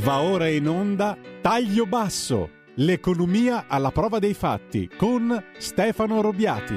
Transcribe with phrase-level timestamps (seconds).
[0.00, 6.76] Va ora in onda Taglio Basso, l'economia alla prova dei fatti con Stefano Robiati.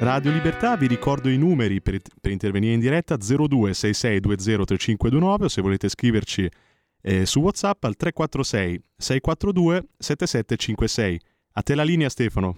[0.00, 5.88] Radio Libertà, vi ricordo i numeri per, per intervenire in diretta 0266203529 o se volete
[5.88, 6.46] scriverci
[7.00, 11.20] eh, su WhatsApp al 346 642 7756.
[11.54, 12.54] A te la linea Stefano.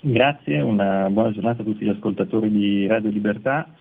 [0.00, 3.74] Grazie, una buona giornata a tutti gli ascoltatori di Radio Libertà.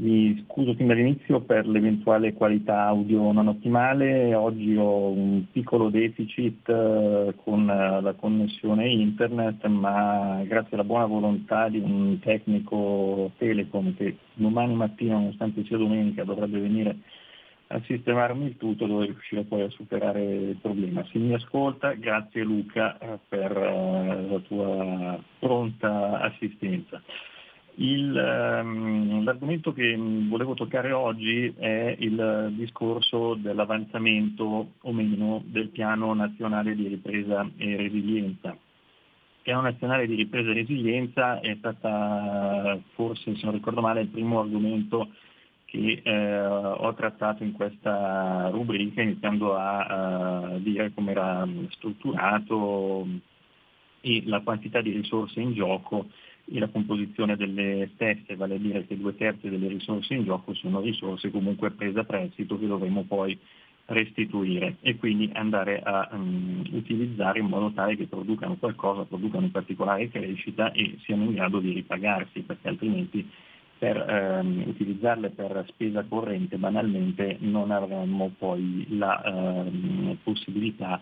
[0.00, 6.68] Mi scuso fin dall'inizio per l'eventuale qualità audio non ottimale, oggi ho un piccolo deficit
[6.68, 13.96] eh, con eh, la connessione internet, ma grazie alla buona volontà di un tecnico Telecom
[13.96, 16.98] che domani mattina, nonostante sia domenica, dovrebbe venire
[17.66, 21.04] a sistemarmi il tutto, dovrei riuscire poi a superare il problema.
[21.10, 27.02] Se mi ascolta, grazie Luca eh, per la tua pronta assistenza.
[27.80, 36.12] Il, um, l'argomento che volevo toccare oggi è il discorso dell'avanzamento o meno del piano
[36.12, 38.50] nazionale di ripresa e resilienza.
[38.50, 44.08] Il piano nazionale di ripresa e resilienza è stata forse, se non ricordo male, il
[44.08, 45.10] primo argomento
[45.64, 53.06] che eh, ho trattato in questa rubrica iniziando a, a dire come era strutturato
[54.00, 56.06] e la quantità di risorse in gioco
[56.50, 60.54] e la composizione delle stesse, vale a dire che due terzi delle risorse in gioco
[60.54, 63.38] sono risorse comunque prese a prestito che dovremo poi
[63.86, 69.50] restituire e quindi andare a um, utilizzare in modo tale che producano qualcosa, producano in
[69.50, 73.28] particolare crescita e siano in grado di ripagarsi, perché altrimenti
[73.78, 81.00] per ehm, utilizzarle per spesa corrente banalmente non avremmo poi la ehm, possibilità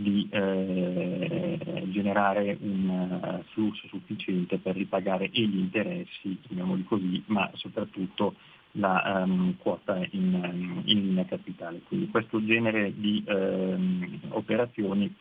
[0.00, 7.50] di eh, generare un uh, flusso sufficiente per ripagare e gli interessi, chiamiamoli così, ma
[7.54, 8.34] soprattutto
[8.72, 11.82] la um, quota in, in, linea capitale.
[11.86, 15.14] Quindi questo genere di um, operazioni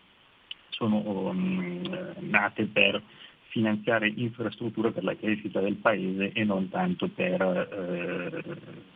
[0.70, 3.02] sono um, nate per
[3.50, 8.44] finanziare infrastrutture per la crescita del paese e non tanto per eh,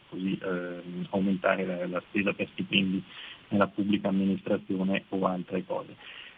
[0.09, 3.03] così, eh, aumentare la, la, spesa per stipendi
[3.53, 5.95] nella pubblica amministrazione o altre cose.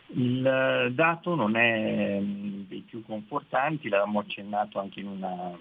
[0.07, 5.57] Il eh, dato non è mm, dei più confortanti, l'avevamo accennato anche in una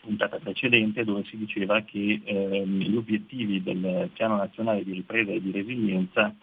[0.00, 5.40] puntata precedente dove si diceva che eh, gli obiettivi del Piano Nazionale di Ripresa e
[5.40, 6.34] di Resilienza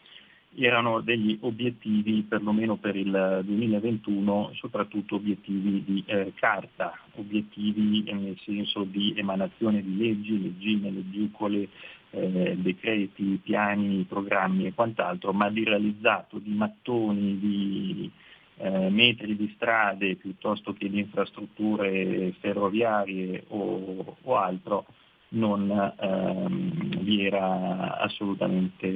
[0.58, 8.84] erano degli obiettivi perlomeno per il 2021, soprattutto obiettivi di eh, carta, obiettivi nel senso
[8.84, 11.68] di emanazione di leggi, leggine, leggiucole,
[12.16, 18.12] eh, decreti, piani, programmi e quant'altro, ma di realizzato di mattoni, di
[18.58, 24.86] eh, metri di strade piuttosto che di infrastrutture ferroviarie o, o altro
[25.30, 28.88] non ehm, vi era assolutamente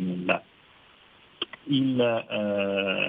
[0.00, 0.42] nulla.
[1.64, 3.08] Il eh,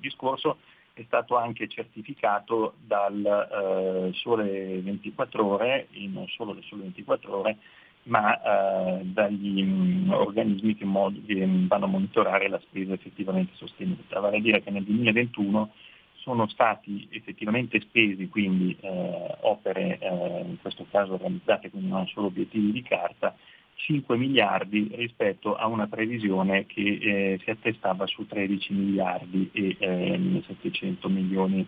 [0.00, 0.58] discorso
[0.92, 7.58] è stato anche certificato dal eh, Sole 24 ore, non solo del Sole 24 ore,
[8.04, 13.52] ma eh, dagli mh, mm, organismi che, mod- che, vanno a monitorare la spesa effettivamente
[13.54, 14.20] sostenuta.
[14.20, 15.70] Vale a dire che nel 2021
[16.16, 22.28] sono stati effettivamente spesi, quindi eh, opere eh, in questo caso realizzate, quindi non solo
[22.28, 23.36] obiettivi di carta,
[23.76, 30.42] 5 miliardi rispetto a una previsione che eh, si attestava su 13 miliardi e eh,
[30.46, 31.66] 700 milioni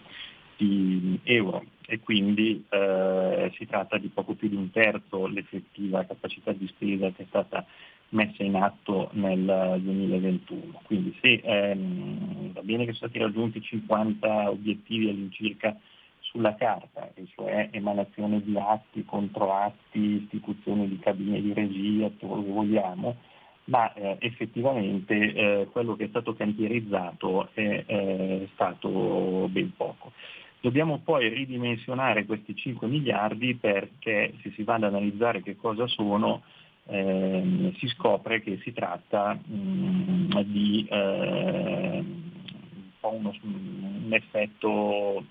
[0.57, 6.53] di euro e quindi eh, si tratta di poco più di un terzo l'effettiva capacità
[6.53, 7.65] di spesa che è stata
[8.11, 10.81] messa in atto nel 2021.
[10.85, 15.77] Quindi se ehm, va bene che sono stati raggiunti 50 obiettivi all'incirca
[16.21, 22.51] sulla carta, e cioè emanazione di atti, controatti, istituzione di cabine di regia, tutto che
[22.51, 23.17] vogliamo,
[23.65, 30.13] ma eh, effettivamente eh, quello che è stato cantierizzato è eh, stato ben poco.
[30.61, 36.43] Dobbiamo poi ridimensionare questi 5 miliardi perché se si va ad analizzare che cosa sono,
[36.87, 42.05] ehm, si scopre che si tratta mh, mm, di eh,
[43.01, 45.25] un, uno, un effetto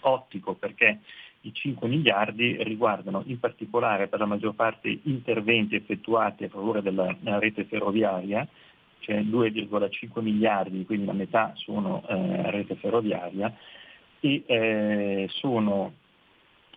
[0.00, 1.00] ottico perché
[1.46, 7.14] i 5 miliardi riguardano in particolare per la maggior parte interventi effettuati a favore della
[7.38, 8.46] rete ferroviaria,
[9.00, 13.54] cioè 2,5 miliardi, quindi la metà sono eh, rete ferroviaria,
[14.20, 15.92] e eh, sono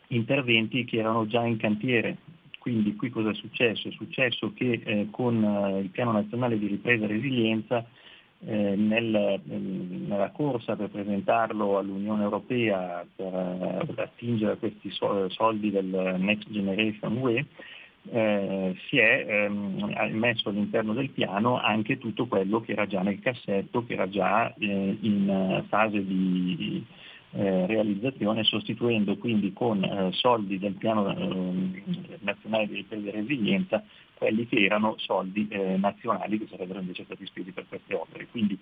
[0.08, 2.18] interventi che erano già in cantiere.
[2.60, 3.88] Quindi qui cosa è successo?
[3.88, 7.86] È successo che eh, con eh, il piano nazionale di ripresa e resilienza
[8.46, 16.50] eh, nel, nella corsa per presentarlo all'Unione Europea per, per attingere questi soldi del Next
[16.50, 17.46] Generation UE,
[18.12, 23.20] eh, si è ehm, messo all'interno del piano anche tutto quello che era già nel
[23.20, 26.84] cassetto, che era già eh, in fase di
[27.32, 31.84] eh, realizzazione, sostituendo quindi con eh, soldi del piano ehm,
[32.22, 33.84] nazionale di ripresa e resilienza
[34.16, 38.28] quelli che erano soldi eh, nazionali che sarebbero invece stati spesi per queste opere.
[38.32, 38.58] Quindi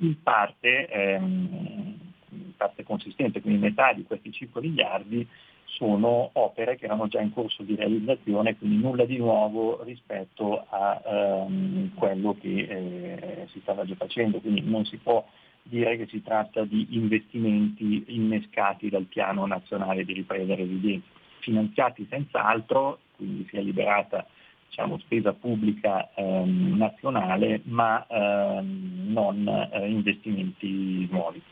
[0.00, 1.96] in parte, ehm,
[2.30, 5.26] in parte consistente, quindi metà di questi 5 miliardi
[5.64, 11.00] sono opere che erano già in corso di realizzazione, quindi nulla di nuovo rispetto a
[11.04, 15.24] ehm, quello che eh, si stava già facendo, quindi non si può
[15.68, 21.06] dire che si tratta di investimenti innescati dal piano nazionale di ripresa e resilienza,
[21.40, 24.26] finanziati senz'altro, quindi si è liberata
[24.68, 31.42] diciamo, spesa pubblica ehm, nazionale, ma ehm, non eh, investimenti nuovi.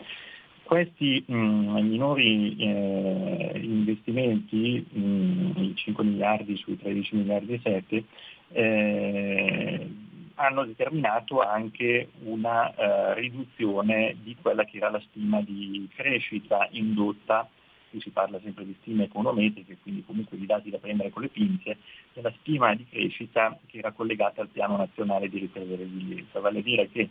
[0.62, 8.04] Questi mh, minori eh, investimenti, mh, i 5 miliardi sui 13 miliardi e 7,
[8.52, 9.90] eh,
[10.36, 17.48] hanno determinato anche una eh, riduzione di quella che era la stima di crescita indotta,
[17.90, 21.28] qui si parla sempre di stime econometriche, quindi comunque di dati da prendere con le
[21.28, 21.78] pinze,
[22.12, 26.58] della stima di crescita che era collegata al piano nazionale di ripresa e resilienza, vale
[26.58, 27.08] a dire che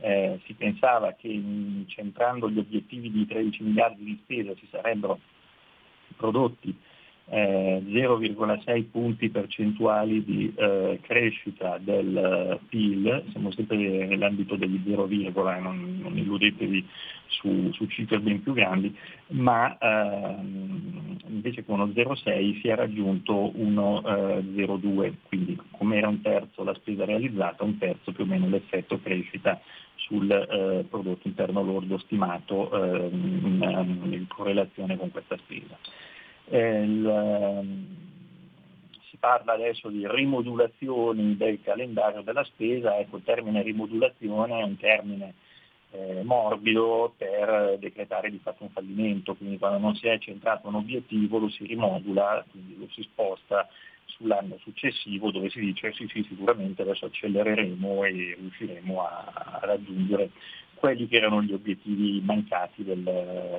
[0.00, 1.42] eh, si pensava che
[1.86, 5.18] centrando gli obiettivi di 13 miliardi di spesa si sarebbero
[6.16, 6.76] prodotti
[7.30, 15.06] eh, 0,6 punti percentuali di eh, crescita del eh, PIL, siamo sempre nell'ambito degli 0,
[15.60, 16.86] non, non illudetevi
[17.26, 18.96] su, su, cifre ben più grandi,
[19.28, 26.08] ma ehm, invece con uno 0,6 si è raggiunto uno 0,2, eh, quindi come era
[26.08, 29.60] un terzo la spesa realizzata, un terzo più o meno l'effetto crescita
[29.96, 35.76] sul eh, prodotto interno lordo stimato ehm, in, in correlazione con questa spesa.
[36.50, 37.86] Il, ehm,
[39.10, 44.76] si parla adesso di rimodulazioni del calendario della spesa, ecco il termine rimodulazione è un
[44.76, 45.34] termine
[45.90, 50.76] eh, morbido per decretare di fatto un fallimento, quindi quando non si è centrato un
[50.76, 53.68] obiettivo lo si rimodula, quindi lo si sposta
[54.04, 60.30] sull'anno successivo dove si dice sì sì sicuramente adesso accelereremo e riusciremo a, a raggiungere
[60.74, 63.02] quelli che erano gli obiettivi mancati del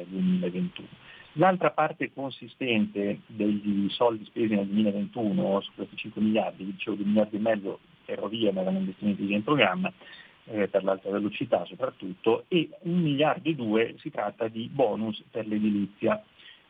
[0.07, 0.87] 2021.
[1.33, 7.35] L'altra parte consistente degli soldi spesi nel 2021 su questi 5 miliardi, dicevo 2 miliardi
[7.35, 9.93] e mezzo ferrovie ma erano investimenti in programma,
[10.45, 15.45] eh, per l'alta velocità soprattutto, e 1 miliardo e 2 si tratta di bonus per
[15.45, 16.23] l'edilizia.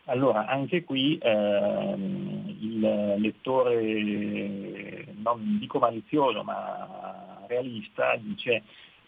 [0.06, 8.64] Allora anche qui ehm, il lettore, non dico malizioso ma realista, dice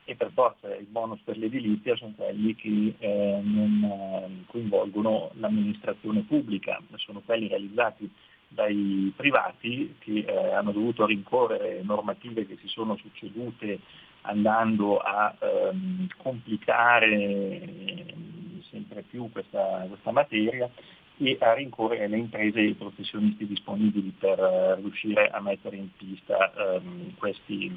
[0.06, 6.22] e per forza i bonus per l'edilizia sono quelli che eh, non eh, coinvolgono l'amministrazione
[6.22, 8.10] pubblica, sono quelli realizzati
[8.48, 13.80] dai privati che eh, hanno dovuto rincorrere normative che si sono succedute
[14.24, 20.70] andando a ehm, complicare ehm, sempre più questa, questa, materia
[21.18, 25.88] e a rincorrere le imprese e i professionisti disponibili per eh, riuscire a mettere in
[25.96, 27.72] pista ehm, questi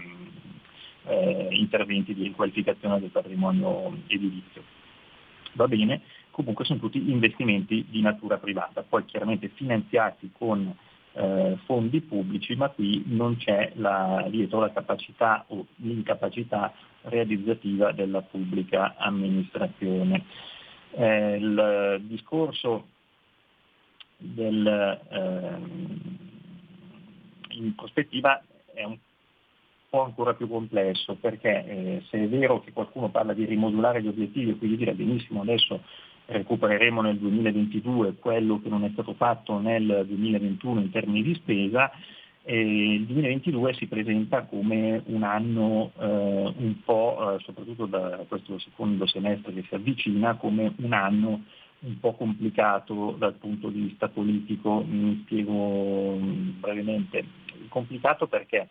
[1.06, 4.62] eh, interventi di riqualificazione del patrimonio edilizio.
[5.53, 10.75] Va bene, comunque sono tutti investimenti di natura privata, poi chiaramente finanziati con
[11.12, 18.23] eh, fondi pubblici, ma qui non c'è la, dietro la capacità o l'incapacità realizzativa della
[18.23, 20.25] pubblica amministrazione.
[20.90, 22.88] Eh, il discorso
[24.17, 24.67] del,
[25.11, 25.59] eh,
[27.50, 28.99] in prospettiva è un
[29.95, 34.09] po' ancora più complesso, perché eh, se è vero che qualcuno parla di rimodulare gli
[34.09, 35.83] obiettivi e quindi dire benissimo adesso
[36.27, 41.93] recupereremo nel 2022 quello che non è stato fatto nel 2021 in termini di spesa,
[42.43, 48.59] eh, il 2022 si presenta come un anno eh, un po', eh, soprattutto da questo
[48.59, 51.45] secondo semestre che si avvicina, come un anno
[51.81, 57.25] un po' complicato dal punto di vista politico, mi spiego mm, brevemente.
[57.69, 58.69] Complicato perché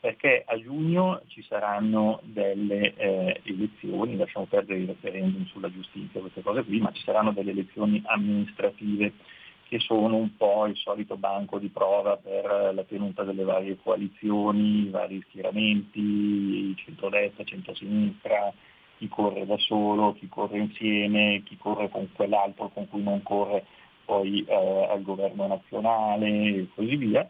[0.00, 6.40] perché a giugno ci saranno delle eh, elezioni, lasciamo perdere il referendum sulla giustizia, queste
[6.42, 9.12] cose qui, ma ci saranno delle elezioni amministrative
[9.68, 14.86] che sono un po' il solito banco di prova per la tenuta delle varie coalizioni,
[14.86, 18.52] i vari schieramenti, centrodestra, centrosinistra,
[18.96, 23.64] chi corre da solo, chi corre insieme, chi corre con quell'altro con cui non corre
[24.06, 27.28] poi eh, al governo nazionale e così via.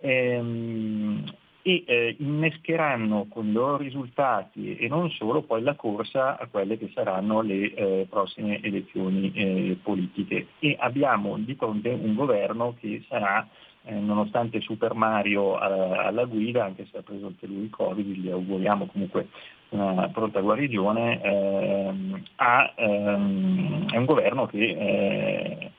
[0.00, 1.24] Ehm,
[1.66, 6.76] e eh, innescheranno con i loro risultati e non solo poi la corsa a quelle
[6.76, 10.48] che saranno le eh, prossime elezioni eh, politiche.
[10.58, 13.48] E abbiamo di fronte un governo che sarà
[13.84, 18.06] eh, nonostante Super Mario eh, alla guida, anche se ha preso anche lui il Covid,
[18.14, 19.28] gli auguriamo comunque
[19.70, 25.70] una pronta guarigione, ehm, ha, ehm, è un governo che eh,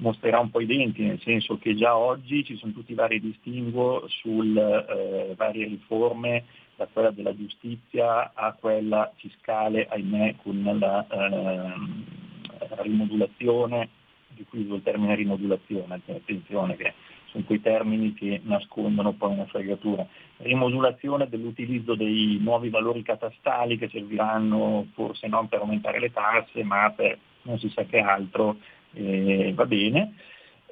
[0.00, 3.20] mostrerà un po' i denti, nel senso che già oggi ci sono tutti i vari
[3.20, 6.44] distinguo sulle eh, varie riforme,
[6.76, 13.88] da quella della giustizia a quella fiscale, ahimè, con la eh, rimodulazione,
[14.28, 16.94] di cui uso il termine rimodulazione, attenzione che
[17.26, 20.06] sono quei termini che nascondono poi una fregatura.
[20.38, 26.90] Rimodulazione dell'utilizzo dei nuovi valori catastali che serviranno forse non per aumentare le tasse, ma
[26.96, 28.56] per non si sa che altro,
[28.94, 30.14] eh, va bene.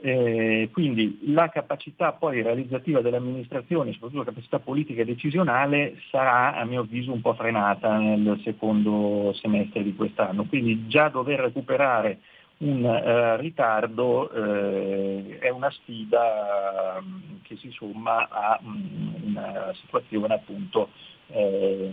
[0.00, 6.64] Eh, quindi la capacità poi realizzativa dell'amministrazione, soprattutto la capacità politica e decisionale, sarà a
[6.64, 10.44] mio avviso un po' frenata nel secondo semestre di quest'anno.
[10.44, 12.20] Quindi già dover recuperare
[12.58, 19.14] un eh, ritardo eh, è una sfida mh, mm, che si somma a mh, mm,
[19.26, 20.90] una situazione appunto
[21.28, 21.92] eh,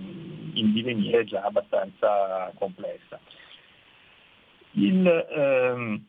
[0.53, 3.19] in divenire già abbastanza complessa.
[4.71, 6.03] Il ehm,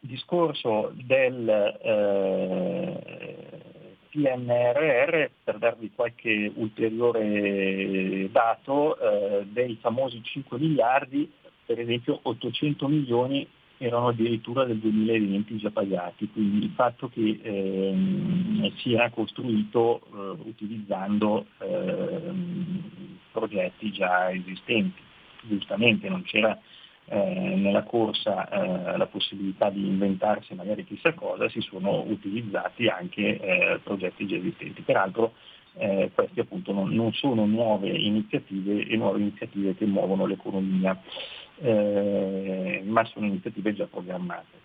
[0.00, 1.48] discorso del
[1.82, 2.98] eh,
[4.10, 11.30] PNRR, per darvi qualche ulteriore dato, eh, dei famosi 5 miliardi,
[11.64, 13.46] per esempio 800 milioni
[13.78, 21.46] erano addirittura del 2020 già pagati, quindi il fatto che ehm, sia costruito eh, utilizzando
[21.58, 25.02] ehm, progetti già esistenti.
[25.42, 26.58] Giustamente non c'era
[27.08, 33.40] eh, nella corsa eh, la possibilità di inventarsi magari chissà cosa, si sono utilizzati anche
[33.40, 34.82] eh, progetti già esistenti.
[34.82, 35.34] Peraltro
[35.74, 41.00] eh, queste appunto non, non, sono nuove iniziative e nuove iniziative che muovono l'economia
[41.58, 44.64] eh, ma sono iniziative già programmate.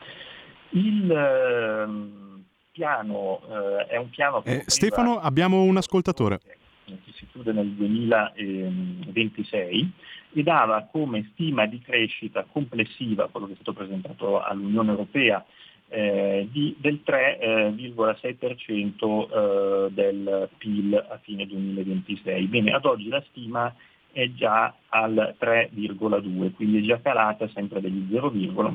[0.70, 4.58] Il ehm, piano eh, è un piano che...
[4.58, 6.40] Eh, Stefano, abbiamo un ascoltatore.
[6.86, 9.92] Che si chiude nel 2026
[10.34, 15.44] e dava come stima di crescita complessiva, quello che è stato presentato all'Unione Europea,
[15.90, 22.48] eh, di, del 3,6% eh, del PIL a fine 2026.
[22.48, 23.72] Bene, ad oggi la stima
[24.12, 28.32] è già al 3,2, quindi è già calata sempre degli 0,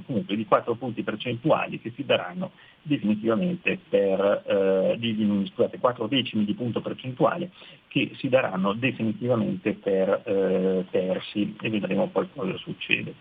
[0.07, 6.45] comunque di 4 punti percentuali che si daranno definitivamente per, eh, di, scusate, 4 decimi
[6.45, 7.51] di punto percentuale
[7.89, 13.15] che si daranno definitivamente per eh, persi e vedremo poi cosa succede.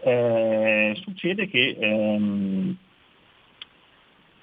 [0.00, 2.76] Eh, succede che ehm,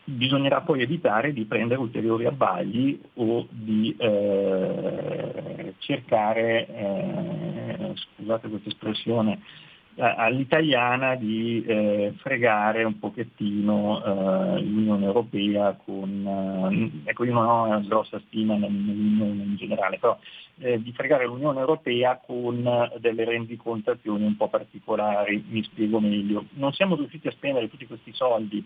[0.05, 9.39] bisognerà poi evitare di prendere ulteriori abbagli o di eh, cercare, eh, scusate questa espressione,
[9.97, 17.63] all'italiana di eh, fregare un pochettino eh, l'Unione Europea con, eh, ecco io non ho
[17.63, 20.19] una grossa stima nell'Unione in generale, però
[20.57, 26.45] eh, di fregare l'Unione Europea con delle rendicontazioni un po' particolari, mi spiego meglio.
[26.55, 28.65] Non siamo riusciti a spendere tutti questi soldi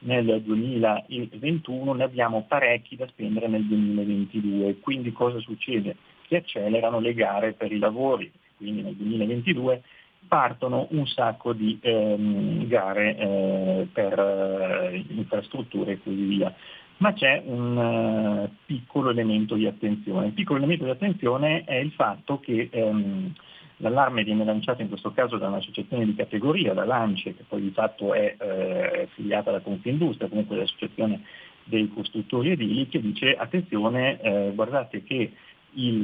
[0.00, 5.96] nel 2021, ne abbiamo parecchi da spendere nel 2022, quindi cosa succede?
[6.26, 9.82] Che accelerano le gare per i lavori, quindi nel 2022
[10.26, 16.54] partono un sacco di ehm, gare eh, per eh, infrastrutture e così via.
[16.98, 20.26] Ma c'è un uh, piccolo elemento di attenzione.
[20.26, 23.32] Il piccolo elemento di attenzione è il fatto che ehm,
[23.78, 27.70] l'allarme viene lanciato in questo caso da un'associazione di categoria, la Lance, che poi di
[27.70, 31.22] fatto è eh, affiliata alla Confindustria, comunque l'associazione
[31.64, 35.32] dei costruttori edili, che dice attenzione, eh, guardate che
[35.72, 36.00] il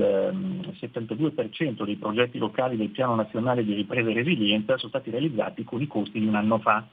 [0.79, 5.65] 72% ehm, dei progetti locali del Piano Nazionale di Ripresa e Resilienza sono stati realizzati
[5.65, 6.87] con i costi di un anno fa.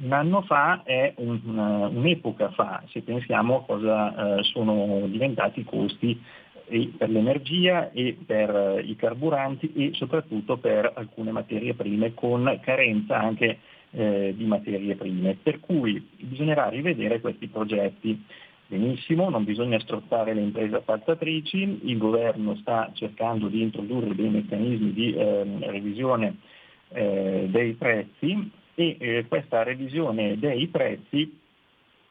[0.00, 5.64] Un anno fa è un, un'epoca fa, se pensiamo a cosa eh, sono diventati i
[5.64, 6.20] costi
[6.96, 13.18] per l'energia e per eh, i carburanti e soprattutto per alcune materie prime con carenza
[13.18, 13.58] anche
[13.90, 15.36] eh, di materie prime.
[15.42, 18.22] Per cui bisognerà rivedere questi progetti.
[18.66, 24.92] Benissimo, non bisogna strozzare le imprese appaltatrici, il governo sta cercando di introdurre dei meccanismi
[24.92, 26.36] di eh, revisione
[26.90, 31.38] eh, dei prezzi e eh, questa revisione dei prezzi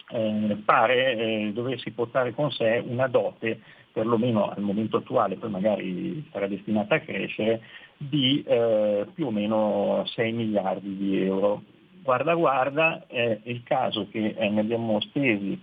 [0.10, 3.60] eh, pare eh, doversi portare con sé una dote,
[3.98, 7.62] perlomeno al momento attuale, poi magari sarà destinata a crescere,
[7.98, 11.64] di eh, più o meno 6 miliardi di euro.
[12.04, 15.60] Guarda guarda, è il caso che ne abbiamo spesi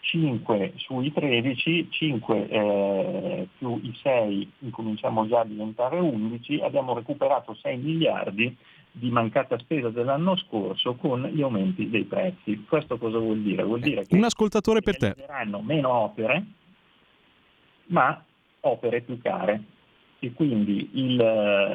[0.00, 7.54] 5 sui 13, 5 eh, più i 6 incominciamo già a diventare 11, abbiamo recuperato
[7.54, 8.54] 6 miliardi
[8.94, 12.64] di mancata spesa dell'anno scorso con gli aumenti dei prezzi.
[12.68, 13.62] Questo cosa vuol dire?
[13.62, 15.14] Vuol dire che un ascoltatore per te.
[15.62, 16.44] meno opere,
[17.92, 18.22] ma
[18.60, 19.62] opere più care.
[20.18, 21.16] E quindi il,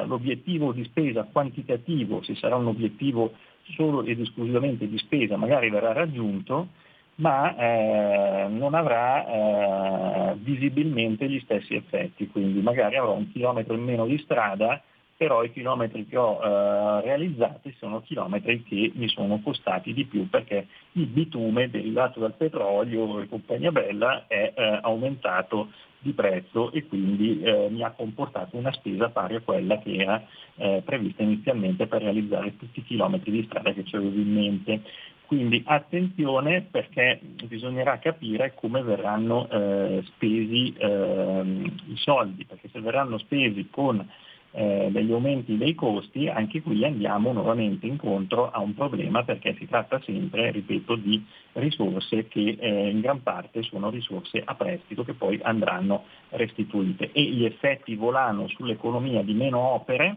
[0.06, 3.32] l'obiettivo di spesa quantitativo, se sarà un obiettivo
[3.74, 6.68] solo ed esclusivamente di spesa, magari verrà raggiunto,
[7.16, 13.82] ma eh, non avrà eh, visibilmente gli stessi effetti, quindi magari avrò un chilometro in
[13.82, 14.80] meno di strada,
[15.18, 20.28] però i chilometri che ho eh, realizzati sono chilometri che mi sono costati di più
[20.28, 26.86] perché il bitume derivato dal petrolio e compagnia bella è eh, aumentato di prezzo e
[26.86, 30.24] quindi eh, mi ha comportato una spesa pari a quella che era
[30.56, 34.82] eh, prevista inizialmente per realizzare tutti i chilometri di strada che avevo in mente.
[35.26, 41.42] Quindi attenzione perché bisognerà capire come verranno eh, spesi eh,
[41.86, 44.08] i soldi, perché se verranno spesi con
[44.52, 49.66] eh, degli aumenti dei costi, anche qui andiamo nuovamente incontro a un problema perché si
[49.66, 55.14] tratta sempre, ripeto, di risorse che eh, in gran parte sono risorse a prestito che
[55.14, 60.16] poi andranno restituite e gli effetti volano sull'economia di meno opere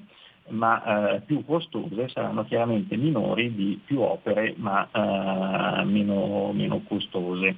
[0.50, 7.56] ma eh, più costose saranno chiaramente minori di più opere ma eh, meno, meno, costose.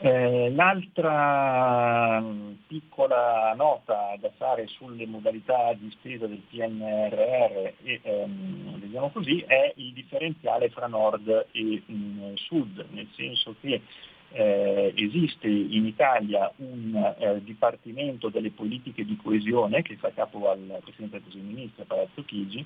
[0.00, 8.78] Eh, l'altra mm, piccola nota da fare sulle modalità di spesa del PNRR e, ehm,
[8.78, 13.82] diciamo così, è il differenziale fra nord e mh, mm, sud, nel senso che
[14.30, 20.78] eh, esiste in Italia un eh, Dipartimento delle politiche di coesione che fa capo al
[20.82, 22.64] Presidente del Consiglio dei Ministri, Palazzo Chigi,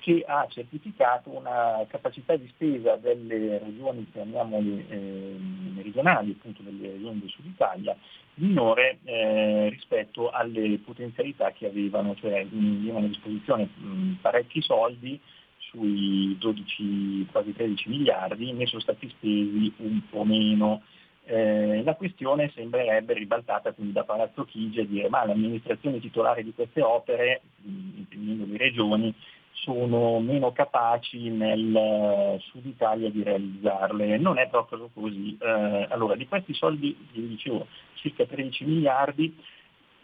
[0.00, 5.36] che ha certificato una capacità di spesa delle regioni, chiamiamole eh,
[5.82, 7.96] regionali, appunto delle regioni del Sud Italia,
[8.34, 15.20] minore eh, rispetto alle potenzialità che avevano, cioè avevano a disposizione mh, parecchi soldi
[15.58, 20.82] sui 12, quasi 13 miliardi, ne sono stati spesi un po' meno.
[21.24, 26.52] Eh, la questione sembrerebbe ribaltata quindi da Palazzo Chigi a dire ma l'amministrazione titolare di
[26.54, 29.14] queste opere, intendendo le regioni,
[29.52, 34.18] sono meno capaci nel eh, sud Italia di realizzarle.
[34.18, 35.36] Non è proprio così.
[35.40, 39.36] Eh, allora, di questi soldi, vi dicevo, circa 13 miliardi,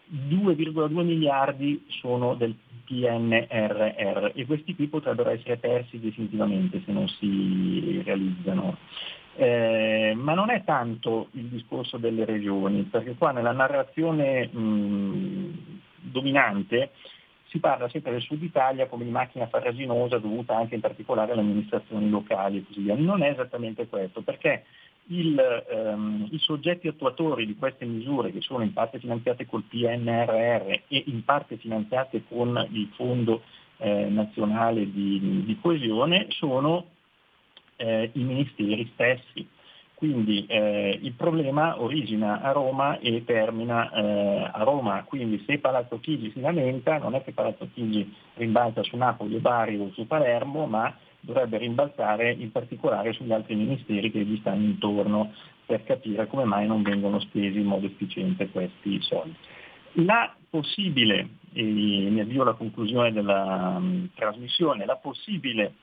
[0.09, 2.55] 2,2 miliardi sono del
[2.85, 8.77] PNRR e questi qui potrebbero essere persi definitivamente se non si realizzano.
[9.35, 16.91] Eh, ma non è tanto il discorso delle regioni, perché qua nella narrazione mh, dominante
[17.49, 21.41] si parla sempre del sud Italia come di macchina farraginosa dovuta anche in particolare alle
[21.41, 22.95] amministrazioni locali e così via.
[22.95, 24.65] Non è esattamente questo, perché
[25.07, 30.81] il, ehm, i soggetti attuatori di queste misure, che sono in parte finanziate col PNRR
[30.87, 33.43] e in parte finanziate con il fondo
[33.77, 36.85] eh, nazionale di, di, coesione sono
[37.77, 39.47] eh, i ministeri stessi.
[39.97, 45.99] Quindi eh, il problema origina a Roma e termina eh, a Roma, quindi se Palazzo
[45.99, 50.05] Chigi si lamenta non è che Palazzo Chigi rimbalza su Napoli o Bari o su
[50.05, 55.33] Palermo, ma dovrebbe rimbalzare in particolare sugli altri ministeri che gli stanno intorno
[55.65, 59.35] per capire come mai non vengono spesi in modo efficiente questi soldi.
[60.05, 65.73] La possibile, e mi avvio alla conclusione della um, trasmissione, la possibile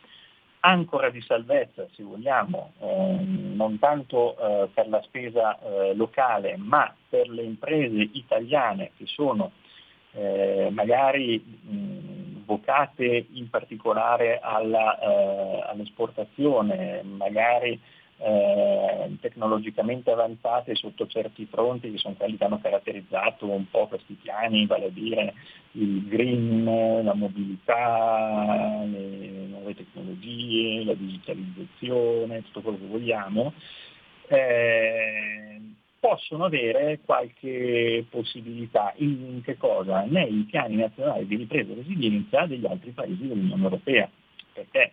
[0.65, 6.93] ancora di salvezza, se vogliamo, eh, non tanto eh, per la spesa eh, locale, ma
[7.09, 9.53] per le imprese italiane che sono
[10.13, 17.79] eh, magari mh, vocate in particolare alla, eh, all'esportazione, magari
[18.25, 24.15] eh, tecnologicamente avanzate sotto certi fronti che sono quelli che hanno caratterizzato un po' questi
[24.15, 25.35] piani, vale a dire
[25.73, 33.53] il green, la mobilità, le nuove tecnologie, la digitalizzazione, tutto quello che vogliamo,
[34.29, 35.61] eh,
[36.01, 40.05] possono avere qualche possibilità in che cosa?
[40.05, 44.09] Nei piani nazionali di ripresa e resilienza degli altri paesi dell'Unione Europea.
[44.55, 44.93] Perché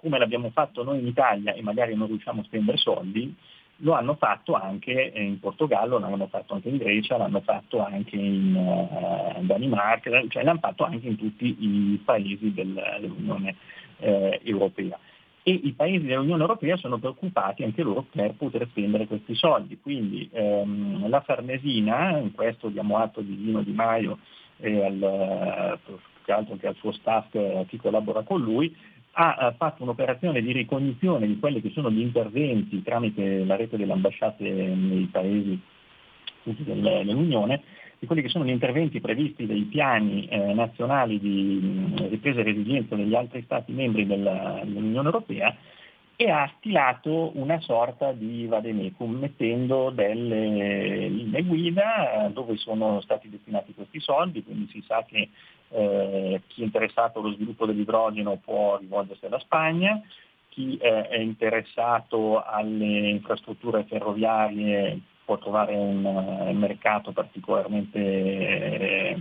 [0.00, 3.34] come l'abbiamo fatto noi in Italia e magari non riusciamo a spendere soldi,
[3.82, 8.54] lo hanno fatto anche in Portogallo, l'hanno fatto anche in Grecia, l'hanno fatto anche in
[8.54, 13.56] uh, Danimarca, cioè l'hanno fatto anche in tutti i paesi del, dell'Unione
[13.98, 14.98] eh, Europea.
[15.42, 19.78] E i paesi dell'Unione Europea sono preoccupati anche loro per poter spendere questi soldi.
[19.80, 24.18] Quindi ehm, la Farnesina, in questo diamo atto di Dino Di Maio
[24.58, 25.78] e al,
[26.24, 28.74] che altro che al suo staff eh, che collabora con lui,
[29.12, 33.92] ha fatto un'operazione di ricognizione di quelli che sono gli interventi tramite la rete delle
[33.92, 35.60] ambasciate nei paesi
[36.42, 37.62] dell'Unione,
[37.98, 42.94] di quelli che sono gli interventi previsti dai piani eh, nazionali di ripresa e resilienza
[42.94, 45.54] degli altri Stati membri della, dell'Unione Europea
[46.22, 53.72] e ha stilato una sorta di vademecum mettendo delle linee guida dove sono stati destinati
[53.72, 55.30] questi soldi, quindi si sa che
[55.70, 59.98] eh, chi è interessato allo sviluppo dell'idrogeno può rivolgersi alla Spagna,
[60.50, 69.18] chi eh, è interessato alle infrastrutture ferroviarie può trovare un, un mercato particolarmente eh,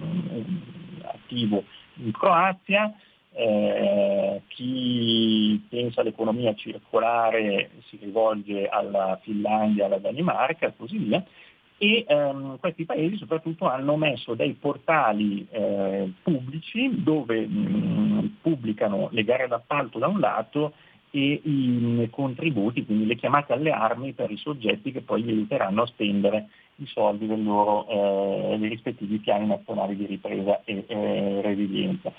[1.04, 2.94] attivo in Croazia,
[3.40, 11.24] eh, chi pensa all'economia circolare si rivolge alla Finlandia, alla Danimarca e così via
[11.82, 19.24] e ehm, questi paesi soprattutto hanno messo dei portali eh, pubblici dove mh, pubblicano le
[19.24, 20.74] gare d'appalto da un lato
[21.12, 25.84] e i contributi, quindi le chiamate alle armi per i soggetti che poi gli aiuteranno
[25.84, 31.42] a spendere i soldi del loro, eh, dei rispettivi piani nazionali di ripresa e eh,
[31.42, 32.12] resilienza.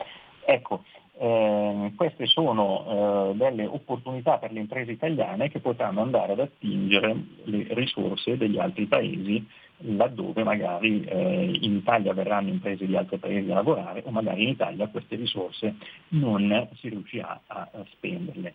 [0.45, 0.85] Ecco,
[1.23, 7.15] eh, queste sono eh, delle opportunità per le imprese italiane che potranno andare ad attingere
[7.45, 9.47] le risorse degli altri paesi
[9.83, 14.49] laddove magari eh, in Italia verranno imprese di altri paesi a lavorare o magari in
[14.49, 15.75] Italia queste risorse
[16.09, 18.55] non si riuscirà a, a spenderle.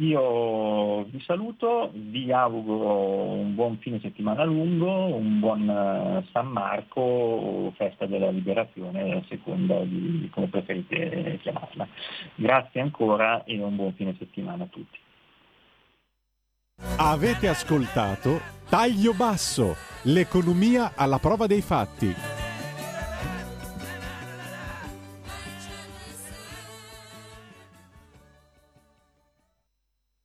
[0.00, 7.72] Io vi saluto, vi auguro un buon fine settimana lungo, un buon eh, San Marco
[7.76, 11.88] festa della liberazione, a seconda di come preferite chiamarla.
[12.36, 14.98] Grazie ancora e un buon fine settimana a tutti.
[16.98, 22.46] Avete ascoltato Taglio Basso, l'economia alla prova dei fatti